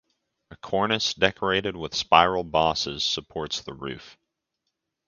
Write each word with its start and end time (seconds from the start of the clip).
A 0.49 0.55
cornice 0.57 1.13
decorated 1.13 1.75
with 1.75 1.93
spiral 1.93 2.43
bosses 2.43 3.03
supports 3.03 3.61
the 3.61 3.75
roof. 3.75 4.17